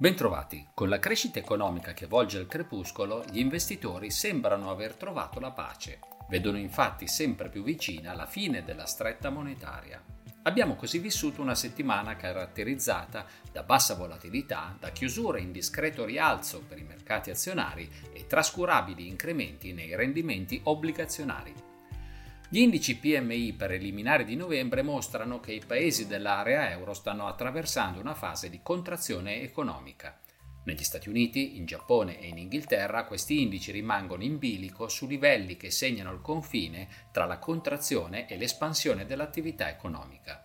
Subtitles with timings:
[0.00, 0.64] Bentrovati.
[0.74, 5.98] Con la crescita economica che volge il crepuscolo, gli investitori sembrano aver trovato la pace.
[6.28, 10.00] Vedono infatti sempre più vicina la fine della stretta monetaria.
[10.42, 16.78] Abbiamo così vissuto una settimana caratterizzata da bassa volatilità, da chiusure in discreto rialzo per
[16.78, 21.67] i mercati azionari e trascurabili incrementi nei rendimenti obbligazionari.
[22.50, 28.14] Gli indici PMI preliminari di novembre mostrano che i paesi dell'area euro stanno attraversando una
[28.14, 30.18] fase di contrazione economica.
[30.64, 35.58] Negli Stati Uniti, in Giappone e in Inghilterra questi indici rimangono in bilico su livelli
[35.58, 40.42] che segnano il confine tra la contrazione e l'espansione dell'attività economica.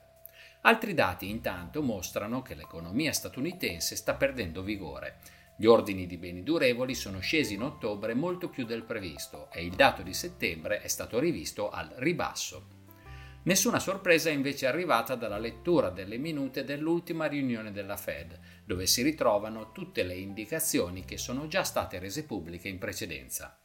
[0.64, 5.20] Altri dati intanto mostrano che l'economia statunitense sta perdendo vigore
[5.64, 9.72] gli ordini di beni durevoli sono scesi in ottobre molto più del previsto e il
[9.72, 12.68] dato di settembre è stato rivisto al ribasso.
[13.44, 19.04] Nessuna sorpresa è invece arrivata dalla lettura delle minute dell'ultima riunione della Fed, dove si
[19.04, 23.58] ritrovano tutte le indicazioni che sono già state rese pubbliche in precedenza.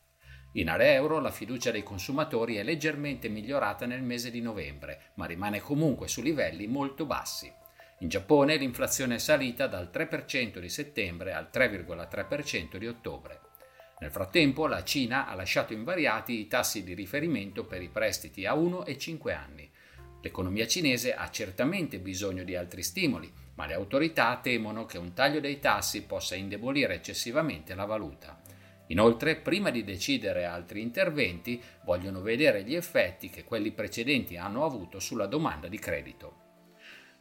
[0.52, 5.26] In area euro la fiducia dei consumatori è leggermente migliorata nel mese di novembre, ma
[5.26, 7.52] rimane comunque su livelli molto bassi.
[8.00, 13.40] In Giappone l'inflazione è salita dal 3% di settembre al 3,3% di ottobre.
[13.98, 18.54] Nel frattempo la Cina ha lasciato invariati i tassi di riferimento per i prestiti a
[18.54, 19.68] 1 e 5 anni.
[20.22, 25.40] L'economia cinese ha certamente bisogno di altri stimoli, ma le autorità temono che un taglio
[25.40, 28.40] dei tassi possa indebolire eccessivamente la valuta.
[28.88, 35.00] Inoltre, prima di decidere altri interventi, vogliono vedere gli effetti che quelli precedenti hanno avuto
[35.00, 36.46] sulla domanda di credito.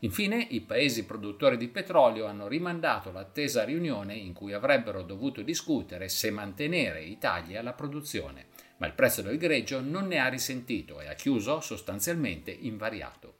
[0.01, 6.07] Infine, i paesi produttori di petrolio hanno rimandato l'attesa riunione in cui avrebbero dovuto discutere
[6.07, 8.45] se mantenere i tagli alla produzione,
[8.77, 13.39] ma il prezzo del greggio non ne ha risentito e ha chiuso sostanzialmente invariato.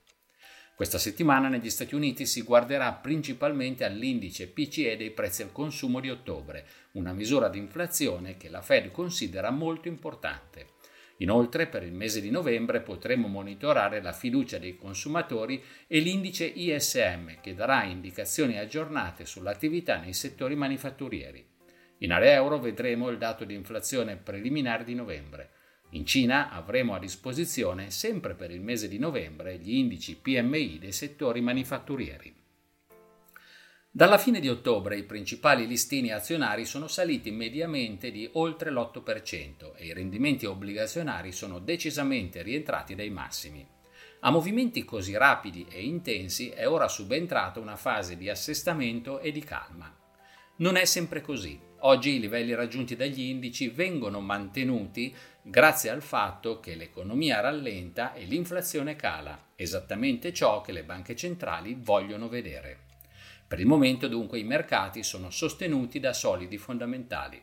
[0.76, 6.10] Questa settimana negli Stati Uniti si guarderà principalmente all'indice PCE dei prezzi al consumo di
[6.10, 10.76] ottobre, una misura di inflazione che la Fed considera molto importante.
[11.18, 17.40] Inoltre, per il mese di novembre potremo monitorare la fiducia dei consumatori e l'indice ISM,
[17.42, 21.46] che darà indicazioni aggiornate sull'attività nei settori manifatturieri.
[22.00, 25.50] In area euro vedremo il dato di inflazione preliminare di novembre.
[25.92, 30.92] In Cina avremo a disposizione, sempre per il mese di novembre, gli indici PMI dei
[30.92, 32.37] settori manifatturieri.
[33.98, 39.88] Dalla fine di ottobre i principali listini azionari sono saliti mediamente di oltre l'8% e
[39.88, 43.68] i rendimenti obbligazionari sono decisamente rientrati dai massimi.
[44.20, 49.42] A movimenti così rapidi e intensi è ora subentrata una fase di assestamento e di
[49.42, 49.92] calma.
[50.58, 51.60] Non è sempre così.
[51.80, 58.26] Oggi i livelli raggiunti dagli indici vengono mantenuti grazie al fatto che l'economia rallenta e
[58.26, 62.86] l'inflazione cala, esattamente ciò che le banche centrali vogliono vedere.
[63.48, 67.42] Per il momento dunque i mercati sono sostenuti da solidi fondamentali.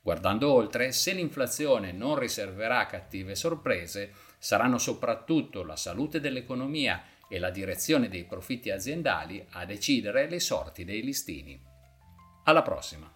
[0.00, 7.50] Guardando oltre, se l'inflazione non riserverà cattive sorprese, saranno soprattutto la salute dell'economia e la
[7.50, 11.60] direzione dei profitti aziendali a decidere le sorti dei listini.
[12.44, 13.15] Alla prossima!